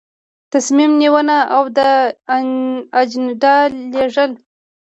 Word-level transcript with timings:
تصمیم 0.53 0.91
نیونه 1.01 1.37
او 1.55 1.63
د 1.77 1.79
اجنډا 2.99 3.55
لیږل. 3.91 4.31